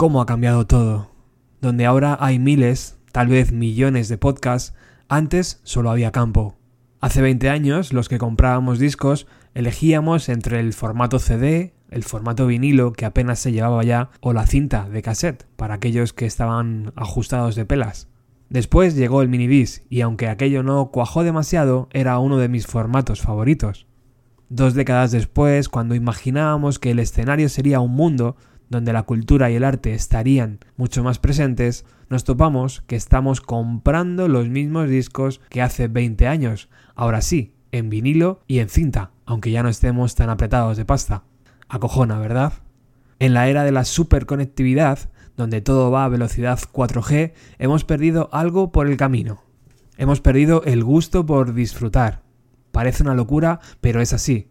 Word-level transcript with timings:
cómo 0.00 0.22
ha 0.22 0.24
cambiado 0.24 0.66
todo. 0.66 1.10
Donde 1.60 1.84
ahora 1.84 2.16
hay 2.20 2.38
miles, 2.38 2.96
tal 3.12 3.28
vez 3.28 3.52
millones 3.52 4.08
de 4.08 4.16
podcasts, 4.16 4.74
antes 5.10 5.60
solo 5.62 5.90
había 5.90 6.10
campo. 6.10 6.56
Hace 7.02 7.20
20 7.20 7.50
años 7.50 7.92
los 7.92 8.08
que 8.08 8.16
comprábamos 8.16 8.78
discos 8.78 9.26
elegíamos 9.52 10.30
entre 10.30 10.58
el 10.58 10.72
formato 10.72 11.18
CD, 11.18 11.74
el 11.90 12.02
formato 12.02 12.46
vinilo 12.46 12.94
que 12.94 13.04
apenas 13.04 13.40
se 13.40 13.52
llevaba 13.52 13.84
ya 13.84 14.08
o 14.22 14.32
la 14.32 14.46
cinta 14.46 14.88
de 14.88 15.02
cassette 15.02 15.46
para 15.56 15.74
aquellos 15.74 16.14
que 16.14 16.24
estaban 16.24 16.94
ajustados 16.96 17.54
de 17.54 17.66
pelas. 17.66 18.08
Después 18.48 18.96
llegó 18.96 19.20
el 19.20 19.28
minidisc 19.28 19.84
y 19.90 20.00
aunque 20.00 20.28
aquello 20.28 20.62
no 20.62 20.90
cuajó 20.92 21.24
demasiado, 21.24 21.90
era 21.92 22.18
uno 22.20 22.38
de 22.38 22.48
mis 22.48 22.66
formatos 22.66 23.20
favoritos. 23.20 23.86
Dos 24.48 24.72
décadas 24.72 25.10
después, 25.10 25.68
cuando 25.68 25.94
imaginábamos 25.94 26.78
que 26.78 26.90
el 26.90 27.00
escenario 27.00 27.50
sería 27.50 27.80
un 27.80 27.92
mundo 27.92 28.36
donde 28.70 28.94
la 28.94 29.02
cultura 29.02 29.50
y 29.50 29.56
el 29.56 29.64
arte 29.64 29.92
estarían 29.92 30.60
mucho 30.76 31.02
más 31.02 31.18
presentes, 31.18 31.84
nos 32.08 32.24
topamos 32.24 32.82
que 32.86 32.96
estamos 32.96 33.40
comprando 33.40 34.28
los 34.28 34.48
mismos 34.48 34.88
discos 34.88 35.40
que 35.50 35.60
hace 35.60 35.88
20 35.88 36.26
años, 36.26 36.70
ahora 36.94 37.20
sí, 37.20 37.52
en 37.72 37.90
vinilo 37.90 38.40
y 38.46 38.60
en 38.60 38.68
cinta, 38.68 39.10
aunque 39.26 39.50
ya 39.50 39.62
no 39.62 39.68
estemos 39.68 40.14
tan 40.14 40.30
apretados 40.30 40.76
de 40.76 40.84
pasta. 40.84 41.24
Acojona, 41.68 42.18
¿verdad? 42.18 42.54
En 43.18 43.34
la 43.34 43.48
era 43.48 43.64
de 43.64 43.72
la 43.72 43.84
superconectividad, 43.84 45.10
donde 45.36 45.60
todo 45.60 45.90
va 45.90 46.04
a 46.04 46.08
velocidad 46.08 46.58
4G, 46.72 47.32
hemos 47.58 47.84
perdido 47.84 48.28
algo 48.32 48.72
por 48.72 48.86
el 48.86 48.96
camino. 48.96 49.42
Hemos 49.96 50.20
perdido 50.20 50.62
el 50.64 50.84
gusto 50.84 51.26
por 51.26 51.54
disfrutar. 51.54 52.22
Parece 52.72 53.02
una 53.02 53.14
locura, 53.14 53.60
pero 53.80 54.00
es 54.00 54.12
así. 54.12 54.48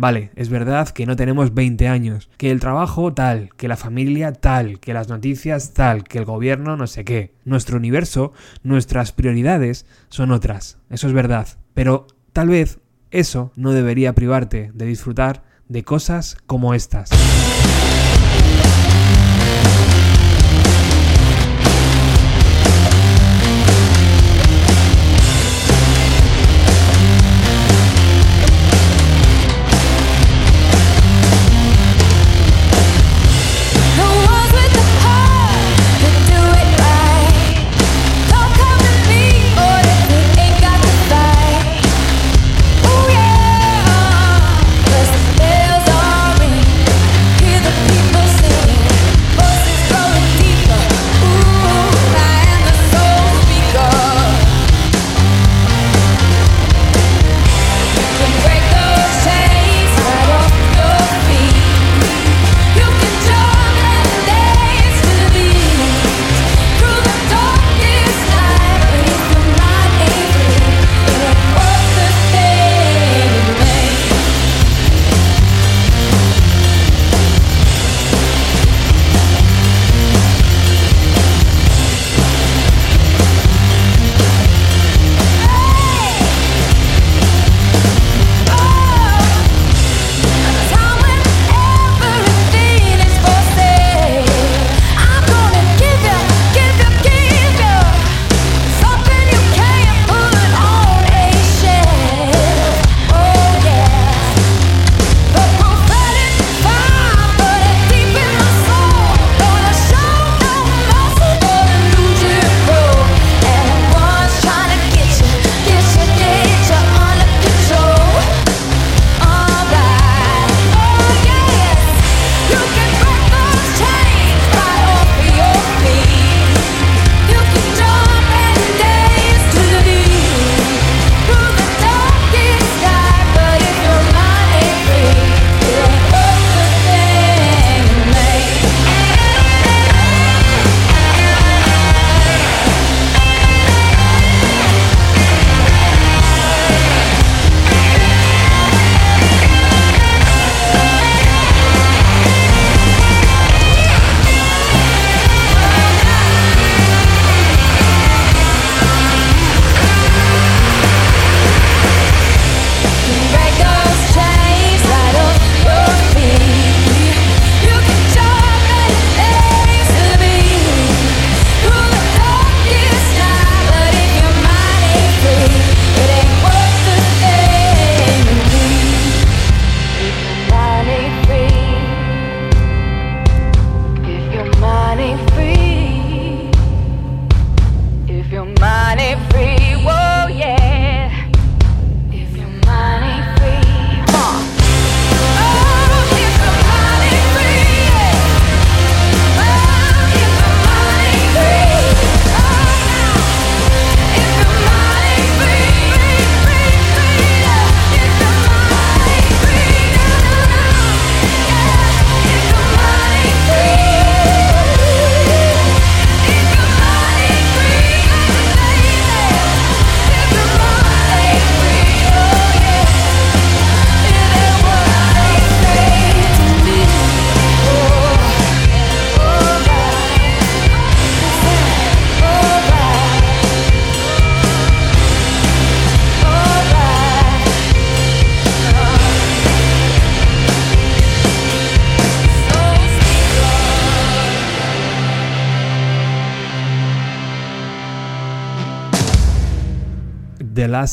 Vale, 0.00 0.30
es 0.36 0.48
verdad 0.48 0.90
que 0.90 1.06
no 1.06 1.16
tenemos 1.16 1.54
20 1.54 1.88
años, 1.88 2.30
que 2.36 2.52
el 2.52 2.60
trabajo 2.60 3.12
tal, 3.14 3.50
que 3.56 3.66
la 3.66 3.76
familia 3.76 4.32
tal, 4.32 4.78
que 4.78 4.94
las 4.94 5.08
noticias 5.08 5.72
tal, 5.74 6.04
que 6.04 6.18
el 6.18 6.24
gobierno 6.24 6.76
no 6.76 6.86
sé 6.86 7.04
qué. 7.04 7.34
Nuestro 7.44 7.78
universo, 7.78 8.32
nuestras 8.62 9.10
prioridades 9.10 9.86
son 10.08 10.30
otras, 10.30 10.78
eso 10.88 11.08
es 11.08 11.12
verdad. 11.12 11.48
Pero 11.74 12.06
tal 12.32 12.46
vez 12.46 12.78
eso 13.10 13.50
no 13.56 13.72
debería 13.72 14.14
privarte 14.14 14.70
de 14.72 14.86
disfrutar 14.86 15.42
de 15.66 15.82
cosas 15.82 16.36
como 16.46 16.74
estas. 16.74 17.10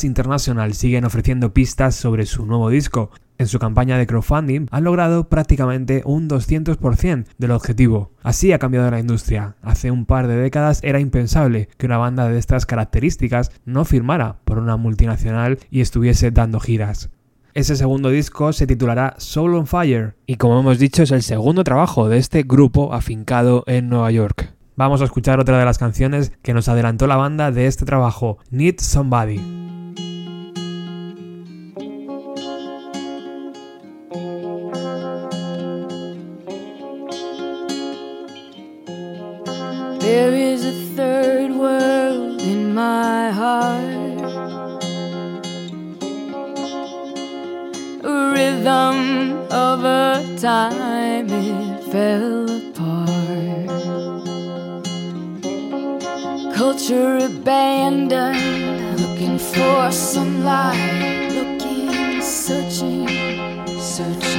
International 0.02 0.74
siguen 0.74 1.04
ofreciendo 1.04 1.54
pistas 1.54 1.94
sobre 1.94 2.26
su 2.26 2.44
nuevo 2.44 2.70
disco. 2.70 3.10
En 3.38 3.46
su 3.46 3.58
campaña 3.58 3.98
de 3.98 4.06
crowdfunding 4.06 4.66
han 4.70 4.84
logrado 4.84 5.28
prácticamente 5.28 6.02
un 6.04 6.28
200% 6.28 7.26
del 7.38 7.50
objetivo. 7.52 8.10
Así 8.22 8.52
ha 8.52 8.58
cambiado 8.58 8.90
la 8.90 8.98
industria. 8.98 9.54
Hace 9.62 9.90
un 9.90 10.06
par 10.06 10.26
de 10.26 10.36
décadas 10.36 10.80
era 10.82 10.98
impensable 10.98 11.68
que 11.76 11.86
una 11.86 11.98
banda 11.98 12.28
de 12.28 12.38
estas 12.38 12.66
características 12.66 13.52
no 13.64 13.84
firmara 13.84 14.38
por 14.44 14.58
una 14.58 14.76
multinacional 14.76 15.58
y 15.70 15.82
estuviese 15.82 16.32
dando 16.32 16.58
giras. 16.58 17.10
Ese 17.54 17.76
segundo 17.76 18.10
disco 18.10 18.52
se 18.52 18.66
titulará 18.66 19.14
Soul 19.18 19.54
on 19.54 19.66
Fire 19.66 20.16
y 20.26 20.36
como 20.36 20.58
hemos 20.58 20.78
dicho 20.78 21.04
es 21.04 21.12
el 21.12 21.22
segundo 21.22 21.62
trabajo 21.62 22.08
de 22.08 22.18
este 22.18 22.42
grupo 22.42 22.92
afincado 22.92 23.62
en 23.66 23.88
Nueva 23.88 24.10
York. 24.10 24.55
Vamos 24.76 25.00
a 25.00 25.04
escuchar 25.04 25.40
otra 25.40 25.58
de 25.58 25.64
las 25.64 25.78
canciones 25.78 26.32
que 26.42 26.52
nos 26.52 26.68
adelantó 26.68 27.06
la 27.06 27.16
banda 27.16 27.50
de 27.50 27.66
este 27.66 27.86
trabajo, 27.86 28.36
Need 28.50 28.78
Somebody. 28.80 29.40
There 40.00 40.34
is 40.34 40.64
a 40.66 40.72
third 40.94 41.52
world 41.52 42.42
in 42.42 42.74
my 42.74 43.30
heart. 43.32 44.20
Rhythm 48.04 49.38
of 49.50 49.84
a 49.84 50.22
time 50.38 51.30
it. 51.96 52.75
Culture 56.66 57.18
abandoned, 57.18 59.00
looking 59.00 59.38
for 59.38 59.92
some 59.92 60.44
light, 60.44 61.30
looking, 61.30 62.20
searching, 62.20 63.06
searching 63.78 64.35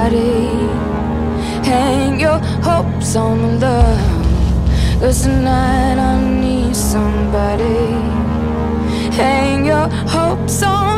somebody. 0.00 0.56
Hang 1.68 2.20
your 2.20 2.38
hopes 2.62 3.16
on 3.16 3.60
love. 3.60 3.98
Cause 5.00 5.22
tonight 5.22 5.98
I 5.98 6.40
need 6.40 6.74
somebody. 6.74 7.92
Hang 9.16 9.64
your 9.64 9.88
hopes 10.08 10.62
on 10.62 10.89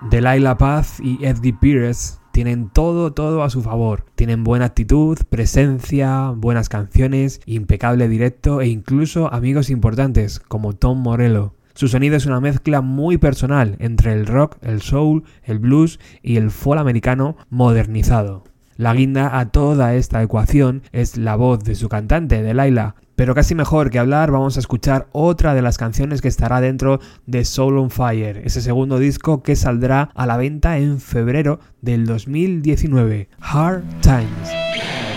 Delilah 0.00 0.58
Paz 0.58 0.98
y 1.00 1.24
Eddie 1.24 1.52
Pires 1.52 2.20
Tienen 2.32 2.68
todo, 2.68 3.12
todo 3.12 3.44
a 3.44 3.50
su 3.50 3.62
favor. 3.62 4.04
Tienen 4.16 4.42
buena 4.42 4.66
actitud, 4.66 5.18
presencia, 5.28 6.32
buenas 6.36 6.68
canciones, 6.68 7.40
impecable 7.46 8.08
directo 8.08 8.60
e 8.60 8.66
incluso 8.66 9.32
amigos 9.32 9.70
importantes 9.70 10.40
como 10.40 10.72
Tom 10.72 11.00
Morello. 11.00 11.54
Su 11.74 11.88
sonido 11.88 12.16
es 12.16 12.26
una 12.26 12.40
mezcla 12.40 12.80
muy 12.80 13.18
personal 13.18 13.76
entre 13.78 14.12
el 14.12 14.26
rock, 14.26 14.58
el 14.62 14.82
soul, 14.82 15.24
el 15.44 15.60
blues 15.60 16.00
y 16.22 16.36
el 16.36 16.50
folk 16.50 16.80
americano 16.80 17.36
modernizado. 17.50 18.44
La 18.76 18.94
guinda 18.94 19.38
a 19.38 19.50
toda 19.50 19.94
esta 19.94 20.20
ecuación 20.22 20.82
es 20.90 21.16
la 21.16 21.36
voz 21.36 21.62
de 21.62 21.76
su 21.76 21.88
cantante, 21.88 22.42
Delilah. 22.42 22.96
Pero 23.16 23.34
casi 23.34 23.54
mejor 23.54 23.90
que 23.90 23.98
hablar, 23.98 24.30
vamos 24.30 24.56
a 24.56 24.60
escuchar 24.60 25.08
otra 25.12 25.54
de 25.54 25.62
las 25.62 25.78
canciones 25.78 26.20
que 26.20 26.28
estará 26.28 26.60
dentro 26.60 27.00
de 27.26 27.44
Soul 27.44 27.78
on 27.78 27.90
Fire, 27.90 28.42
ese 28.44 28.60
segundo 28.60 28.98
disco 28.98 29.42
que 29.42 29.56
saldrá 29.56 30.10
a 30.14 30.26
la 30.26 30.36
venta 30.36 30.78
en 30.78 31.00
febrero 31.00 31.60
del 31.80 32.06
2019, 32.06 33.28
Hard 33.40 33.84
Times. 34.00 35.13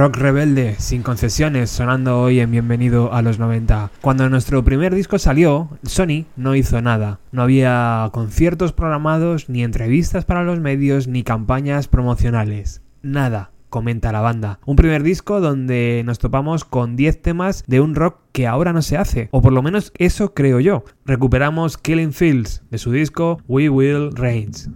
Rock 0.00 0.16
rebelde, 0.16 0.76
sin 0.78 1.02
concesiones, 1.02 1.68
sonando 1.68 2.22
hoy 2.22 2.40
en 2.40 2.50
Bienvenido 2.50 3.12
a 3.12 3.20
los 3.20 3.38
90. 3.38 3.90
Cuando 4.00 4.30
nuestro 4.30 4.64
primer 4.64 4.94
disco 4.94 5.18
salió, 5.18 5.68
Sony 5.82 6.24
no 6.36 6.54
hizo 6.54 6.80
nada. 6.80 7.20
No 7.32 7.42
había 7.42 8.08
conciertos 8.10 8.72
programados, 8.72 9.50
ni 9.50 9.62
entrevistas 9.62 10.24
para 10.24 10.42
los 10.42 10.58
medios, 10.58 11.06
ni 11.06 11.22
campañas 11.22 11.86
promocionales. 11.86 12.80
Nada, 13.02 13.50
comenta 13.68 14.10
la 14.10 14.22
banda. 14.22 14.58
Un 14.64 14.76
primer 14.76 15.02
disco 15.02 15.42
donde 15.42 16.00
nos 16.06 16.18
topamos 16.18 16.64
con 16.64 16.96
10 16.96 17.20
temas 17.20 17.62
de 17.66 17.82
un 17.82 17.94
rock 17.94 18.20
que 18.32 18.46
ahora 18.46 18.72
no 18.72 18.80
se 18.80 18.96
hace, 18.96 19.28
o 19.32 19.42
por 19.42 19.52
lo 19.52 19.60
menos 19.60 19.92
eso 19.98 20.32
creo 20.32 20.60
yo. 20.60 20.82
Recuperamos 21.04 21.76
Killing 21.76 22.14
Fields 22.14 22.62
de 22.70 22.78
su 22.78 22.90
disco 22.90 23.42
We 23.48 23.68
Will 23.68 24.12
Reigns. 24.16 24.70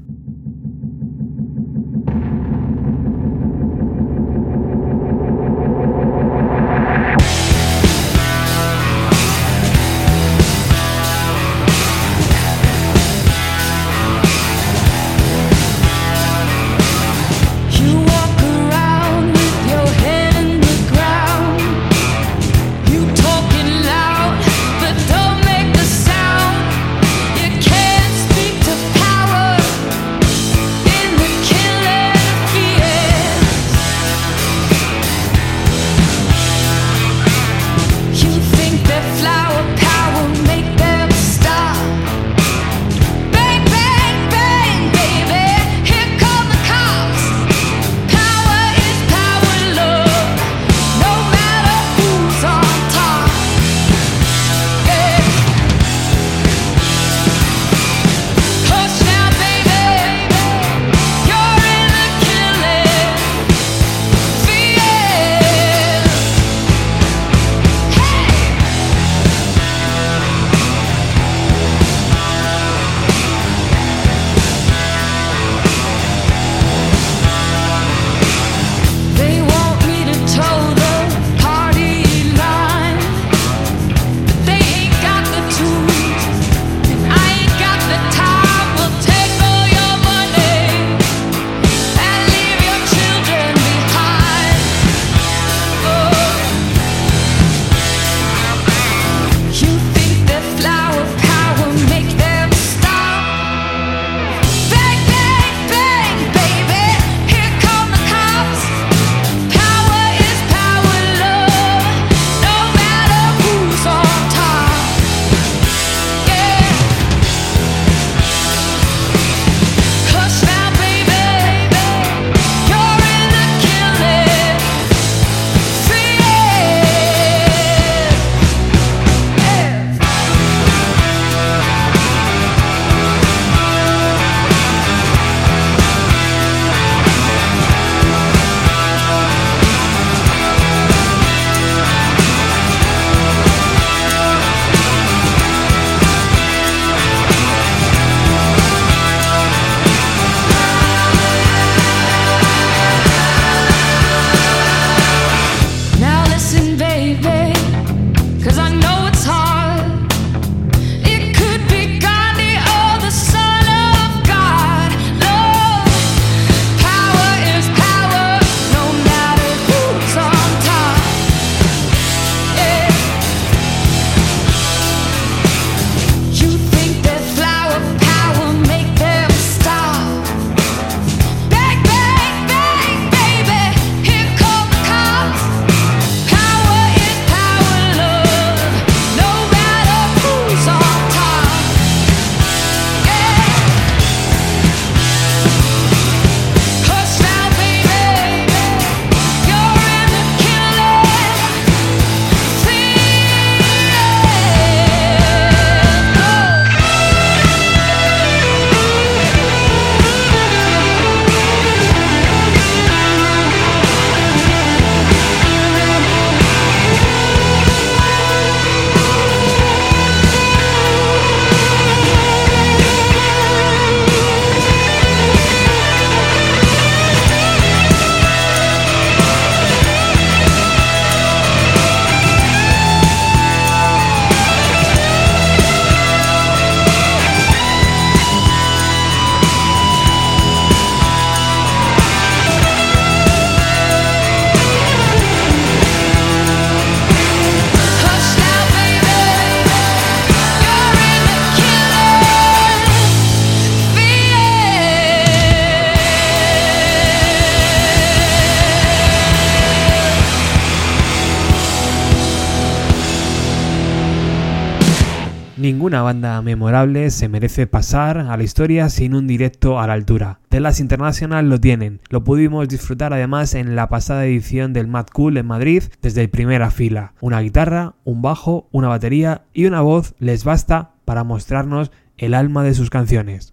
Ninguna 265.85 266.01
banda 266.01 266.41
memorable 266.41 267.11
se 267.11 267.29
merece 267.29 267.67
pasar 267.67 268.17
a 268.17 268.39
la 268.39 268.43
historia 268.43 268.89
sin 268.89 269.15
un 269.15 269.27
directo 269.27 269.79
a 269.79 269.87
la 269.87 269.93
altura. 269.93 270.41
The 270.49 270.61
Last 270.61 270.81
International 270.81 271.51
lo 271.51 271.61
tienen, 271.61 272.01
lo 272.09 272.25
pudimos 272.25 272.67
disfrutar 272.69 273.13
además 273.13 273.53
en 273.53 273.77
la 273.77 273.91
pasada 273.91 274.25
edición 274.25 274.73
del 274.73 274.87
Mad 274.87 275.09
Cool 275.13 275.37
en 275.37 275.45
Madrid 275.45 275.83
desde 276.01 276.27
primera 276.27 276.71
fila. 276.71 277.13
Una 277.21 277.43
guitarra, 277.43 277.97
un 278.05 278.23
bajo, 278.23 278.67
una 278.73 278.89
batería 278.89 279.43
y 279.53 279.67
una 279.67 279.83
voz 279.83 280.15
les 280.19 280.43
basta 280.43 280.93
para 281.05 281.23
mostrarnos 281.23 281.91
el 282.17 282.33
alma 282.33 282.65
de 282.65 282.73
sus 282.73 282.89
canciones. 282.89 283.53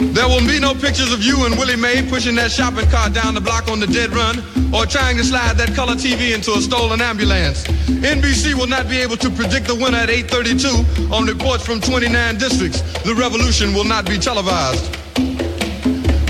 There 0.00 0.28
will 0.28 0.46
be 0.46 0.60
no 0.60 0.74
pictures 0.74 1.12
of 1.12 1.22
you 1.22 1.44
and 1.44 1.58
Willie 1.58 1.74
Mae 1.76 2.08
pushing 2.08 2.36
that 2.36 2.52
shopping 2.52 2.88
cart 2.88 3.12
down 3.12 3.34
the 3.34 3.40
block 3.40 3.68
on 3.68 3.80
the 3.80 3.86
dead 3.86 4.10
run 4.14 4.38
or 4.72 4.86
trying 4.86 5.16
to 5.16 5.24
slide 5.24 5.56
that 5.56 5.74
color 5.74 5.94
TV 5.94 6.34
into 6.34 6.52
a 6.52 6.60
stolen 6.60 7.00
ambulance. 7.00 7.64
NBC 7.66 8.54
will 8.54 8.68
not 8.68 8.88
be 8.88 8.98
able 8.98 9.16
to 9.16 9.28
predict 9.30 9.66
the 9.66 9.74
winner 9.74 9.98
at 9.98 10.10
832 10.10 11.12
on 11.12 11.26
reports 11.26 11.66
from 11.66 11.80
29 11.80 12.38
districts. 12.38 12.80
The 13.02 13.14
revolution 13.14 13.74
will 13.74 13.84
not 13.84 14.06
be 14.06 14.18
televised. 14.18 14.96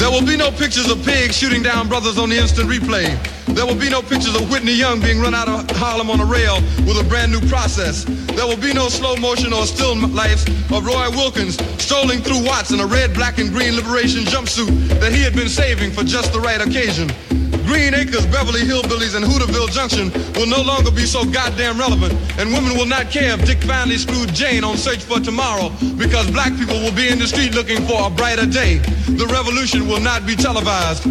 There 0.09 0.19
will 0.19 0.27
be 0.27 0.39
no 0.39 0.51
pictures 0.51 0.91
of 0.91 1.05
pigs 1.05 1.37
shooting 1.37 1.63
down 1.63 1.87
brothers 1.87 2.17
on 2.17 2.31
the 2.31 2.39
instant 2.39 2.67
replay. 2.71 3.13
There 3.55 3.67
will 3.67 3.79
be 3.79 3.91
no 3.91 4.01
pictures 4.01 4.35
of 4.35 4.49
Whitney 4.51 4.73
Young 4.73 5.03
being 5.03 5.21
run 5.21 5.35
out 5.35 5.51
of 5.51 5.71
Harlem 5.77 6.09
on 6.09 6.19
a 6.19 6.25
rail 6.25 6.63
with 6.89 6.99
a 6.99 7.05
brand 7.05 7.31
new 7.31 7.43
process. 7.47 8.05
There 8.05 8.47
will 8.47 8.57
be 8.57 8.73
no 8.73 8.89
slow 8.89 9.17
motion 9.17 9.53
or 9.53 9.67
still 9.67 9.95
lifes 9.97 10.49
of 10.73 10.87
Roy 10.87 11.11
Wilkins 11.11 11.59
strolling 11.77 12.21
through 12.21 12.43
Watts 12.43 12.71
in 12.71 12.81
a 12.81 12.87
red, 12.87 13.13
black, 13.13 13.37
and 13.37 13.51
green 13.51 13.77
liberation 13.77 14.25
jumpsuit 14.25 14.99
that 14.99 15.13
he 15.13 15.23
had 15.23 15.35
been 15.35 15.51
saving 15.51 15.91
for 15.91 16.05
just 16.05 16.33
the 16.33 16.41
right 16.41 16.67
occasion. 16.67 17.11
Green 17.69 17.93
Acres, 17.93 18.25
Beverly 18.25 18.63
Hillbillies, 18.63 19.15
and 19.15 19.23
Hooterville 19.23 19.71
Junction 19.71 20.11
will 20.41 20.47
no 20.47 20.63
longer 20.63 20.91
be 20.91 21.05
so 21.05 21.23
goddamn 21.27 21.79
relevant, 21.79 22.15
and 22.39 22.51
women 22.51 22.73
will 22.73 22.87
not 22.87 23.11
care 23.11 23.35
if 23.35 23.45
Dick 23.45 23.63
finally 23.63 23.99
screwed 23.99 24.33
Jane 24.33 24.65
on 24.65 24.79
Search 24.79 25.05
for 25.05 25.21
Tomorrow 25.21 25.69
because 25.99 26.31
black 26.31 26.57
people 26.57 26.81
will 26.81 26.97
be 26.97 27.11
in 27.11 27.19
the 27.19 27.27
street 27.27 27.55
looking 27.55 27.85
for 27.87 28.07
a 28.07 28.11
brighter 28.11 28.47
day. 28.47 28.79
The 29.05 29.27
revolution 29.27 29.87
will 29.87 30.01
not 30.01 30.25
be 30.27 30.35
televised. 30.35 31.05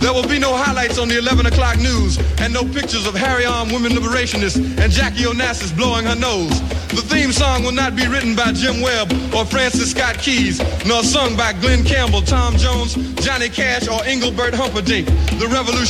There 0.00 0.14
will 0.14 0.26
be 0.26 0.38
no 0.38 0.56
highlights 0.56 0.98
on 0.98 1.08
the 1.08 1.18
11 1.18 1.44
o'clock 1.44 1.76
news 1.76 2.16
and 2.40 2.54
no 2.54 2.64
pictures 2.64 3.06
of 3.06 3.14
Harry 3.14 3.44
Arm 3.44 3.68
women 3.70 3.92
liberationists 3.92 4.56
and 4.56 4.90
Jackie 4.90 5.24
Onassis 5.24 5.76
blowing 5.76 6.06
her 6.06 6.16
nose. 6.16 6.58
The 6.90 7.02
theme 7.02 7.32
song 7.32 7.62
will 7.62 7.72
not 7.72 7.94
be 7.94 8.06
written 8.06 8.34
by 8.34 8.52
Jim 8.52 8.80
Webb 8.80 9.12
or 9.34 9.44
Francis 9.44 9.90
Scott 9.92 10.18
Keys, 10.18 10.58
nor 10.86 11.02
sung 11.02 11.36
by 11.36 11.52
Glenn 11.52 11.84
Campbell, 11.84 12.22
Tom 12.22 12.56
Jones, 12.56 12.94
Johnny 13.22 13.48
Cash, 13.48 13.88
or 13.88 14.02
Engelbert 14.04 14.54
Humperdinck. 14.54 15.06
The 15.38 15.46
revolution 15.46 15.89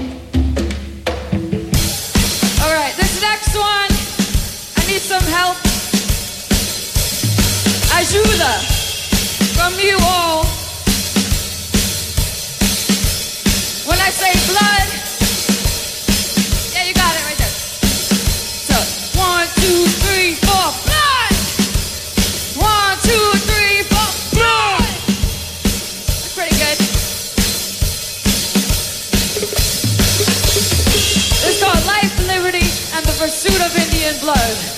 Next 3.51 3.59
one, 3.59 3.91
I 4.77 4.87
need 4.87 5.01
some 5.01 5.23
help. 5.23 5.57
Ajuda 7.97 8.53
from 9.55 9.73
you 9.79 9.97
all. 10.01 10.45
When 13.87 13.99
I 13.99 14.09
say 14.09 14.31
blood, 14.51 14.87
yeah, 16.73 16.87
you 16.87 16.93
got 16.93 17.15
it 17.15 17.23
right 17.25 17.37
there. 17.37 17.55
So, 18.69 19.19
one, 19.19 19.47
two, 19.55 19.85
three, 19.99 20.35
four, 20.35 20.90
blow. 34.21 34.70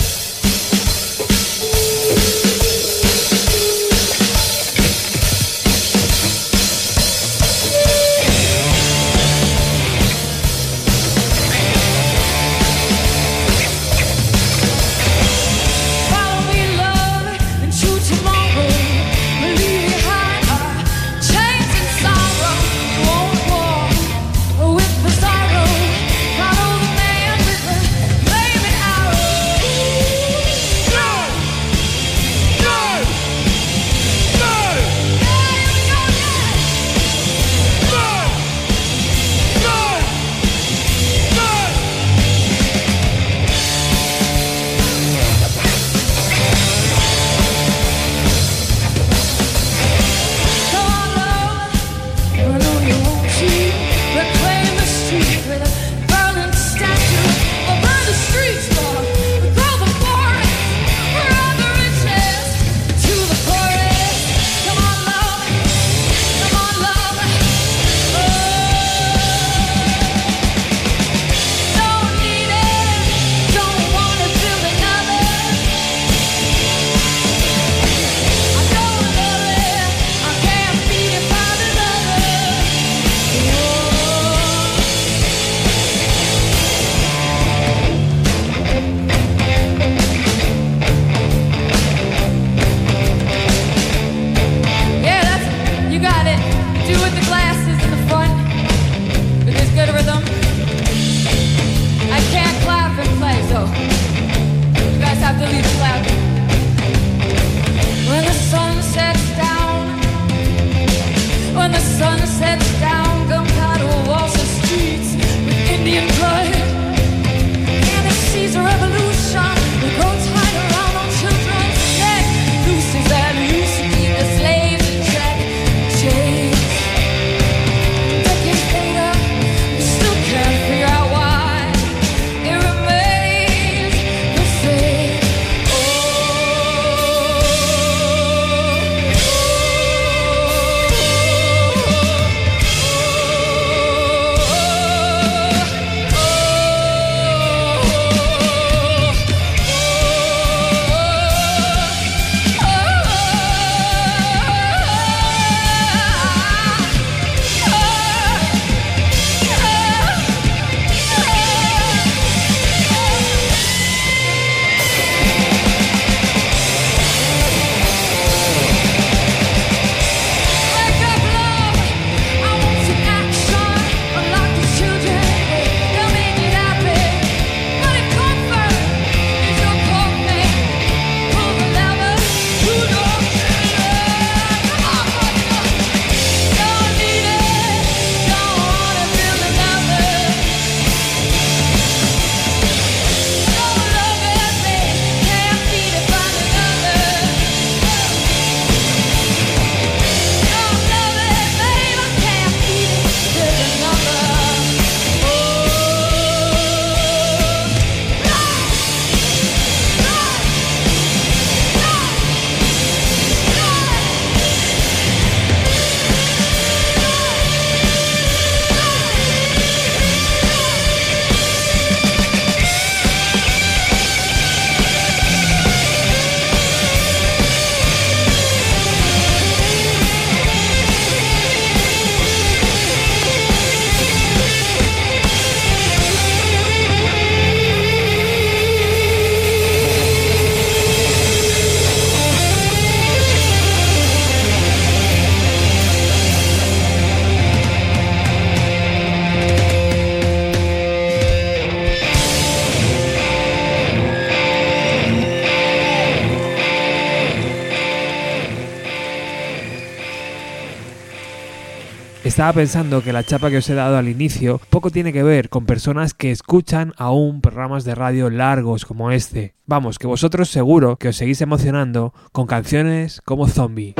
Estaba 262.43 262.59
pensando 262.59 263.01
que 263.01 263.13
la 263.13 263.23
chapa 263.23 263.49
que 263.49 263.59
os 263.59 263.69
he 263.69 263.73
dado 263.73 263.95
al 263.95 264.09
inicio 264.09 264.59
poco 264.69 264.89
tiene 264.89 265.13
que 265.13 265.23
ver 265.23 265.47
con 265.47 265.65
personas 265.65 266.13
que 266.13 266.29
escuchan 266.29 266.91
aún 266.97 267.39
programas 267.39 267.85
de 267.85 267.95
radio 267.95 268.29
largos 268.29 268.83
como 268.83 269.11
este. 269.11 269.55
Vamos, 269.65 269.97
que 269.97 270.07
vosotros 270.07 270.49
seguro 270.49 270.97
que 270.97 271.07
os 271.07 271.15
seguís 271.15 271.39
emocionando 271.39 272.13
con 272.33 272.45
canciones 272.45 273.21
como 273.21 273.47
Zombie. 273.47 273.95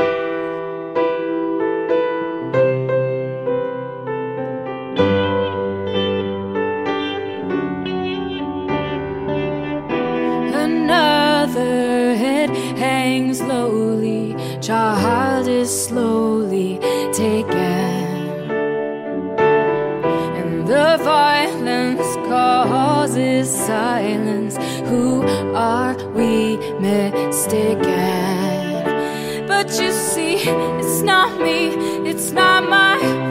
Slowly 15.64 16.78
taken. 17.14 17.63
Causes 23.44 23.66
silence. 23.66 24.56
Who 24.88 25.22
are 25.54 25.94
we 26.12 26.56
mistaken? 26.80 27.84
But 29.46 29.68
you 29.80 29.92
see, 29.92 30.36
it's 30.36 31.02
not 31.02 31.40
me, 31.40 31.68
it's 32.08 32.32
not 32.32 32.68
my 32.68 33.23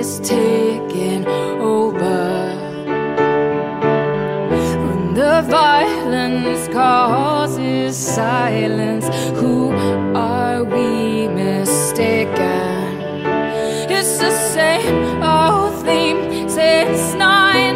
is 0.00 0.18
taking 0.20 1.26
over. 1.60 2.22
When 4.84 5.12
the 5.12 5.42
violence 5.42 6.68
causes 6.68 7.98
silence, 7.98 9.06
who 9.38 9.70
are 10.16 10.64
we 10.64 11.28
mistaken? 11.28 12.80
It's 13.96 14.16
the 14.24 14.32
same 14.54 15.22
old 15.22 15.74
theme 15.84 16.48
since 16.48 17.12
1916. 17.14 17.69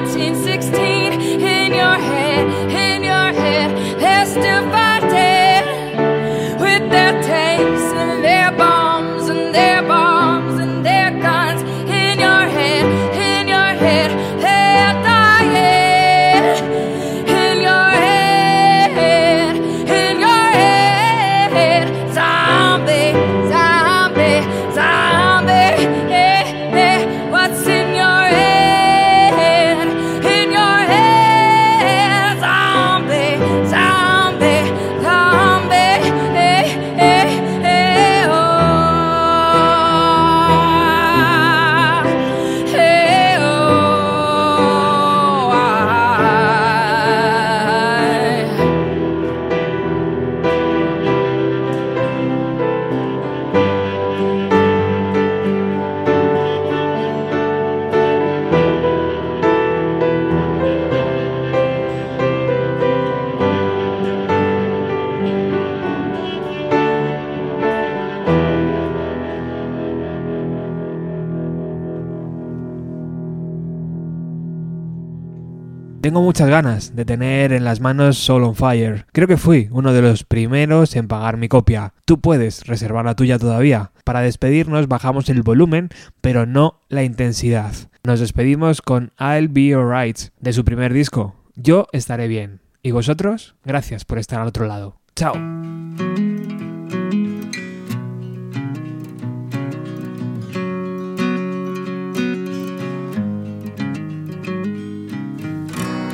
Tengo 76.15 76.27
muchas 76.27 76.49
ganas 76.49 76.95
de 76.95 77.05
tener 77.05 77.53
en 77.53 77.65
las 77.65 77.81
manos 77.81 78.19
Soul 78.19 78.45
on 78.45 78.55
Fire. 78.55 79.05
Creo 79.11 79.27
que 79.27 79.37
fui 79.37 79.67
uno 79.73 79.93
de 79.93 80.01
los 80.01 80.23
primeros 80.23 80.95
en 80.95 81.09
pagar 81.09 81.37
mi 81.39 81.49
copia. 81.49 81.93
Tú 82.05 82.21
puedes 82.21 82.69
reservar 82.69 83.05
la 83.05 83.17
tuya 83.17 83.37
todavía. 83.37 83.91
Para 84.05 84.21
despedirnos 84.21 84.87
bajamos 84.87 85.29
el 85.29 85.43
volumen, 85.43 85.89
pero 86.21 86.47
no 86.47 86.79
la 86.89 87.03
intensidad. 87.03 87.73
Nos 88.05 88.21
despedimos 88.21 88.81
con 88.81 89.11
I'll 89.19 89.49
Be 89.49 89.75
Alright 89.75 90.29
de 90.39 90.53
su 90.53 90.65
primer 90.65 90.93
disco. 90.93 91.35
Yo 91.57 91.89
estaré 91.91 92.29
bien. 92.29 92.61
¿Y 92.81 92.93
vosotros? 92.93 93.57
Gracias 93.65 94.05
por 94.05 94.21
estar 94.21 94.41
al 94.41 94.47
otro 94.47 94.69
lado. 94.69 95.01
Chao. 95.17 95.35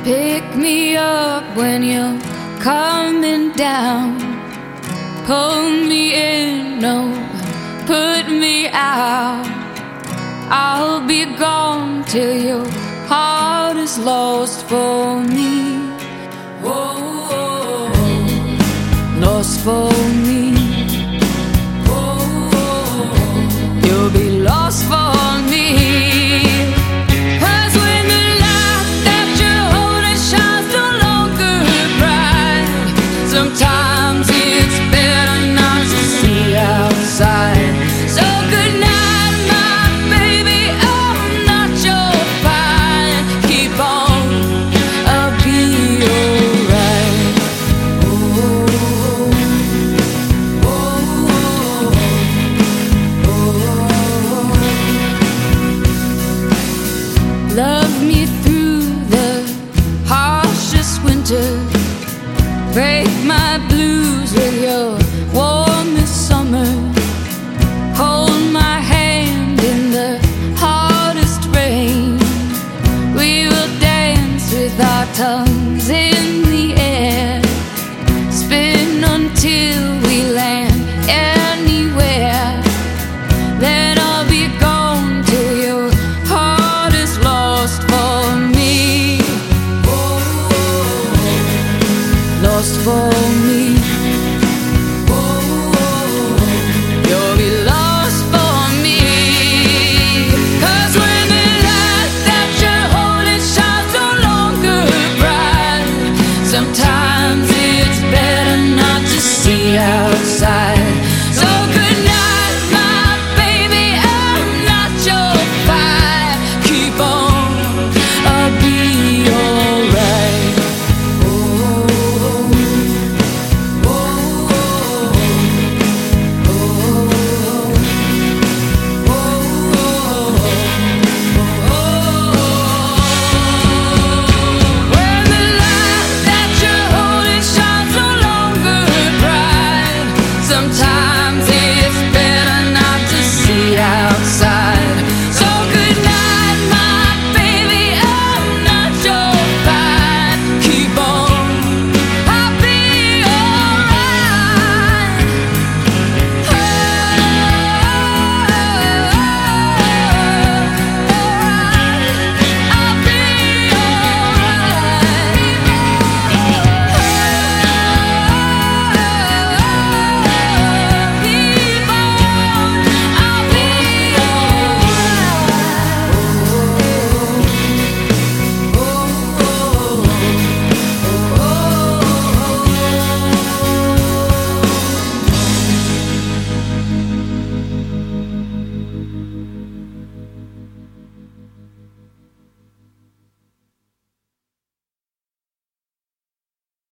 Pick 0.03 0.55
me 0.55 0.95
up 0.95 1.43
when 1.55 1.83
you're 1.83 2.19
coming 2.59 3.51
down. 3.51 4.17
Pull 5.27 5.61
me 5.87 6.15
in, 6.15 6.79
no, 6.79 7.13
put 7.85 8.25
me 8.27 8.67
out. 8.69 9.45
I'll 10.49 11.05
be 11.05 11.25
gone 11.37 12.03
till 12.05 12.35
your 12.35 12.65
heart 13.07 13.77
is 13.77 13.99
lost 13.99 14.65
for 14.65 15.21
me. 15.21 15.77
Whoa, 16.63 17.91
lost 19.19 19.59
for 19.59 19.91
me. 20.25 20.55
Whoa, 21.85 22.17
you'll 23.85 24.09
be 24.09 24.39
lost 24.39 24.83
for 24.85 25.41
me. 25.43 25.50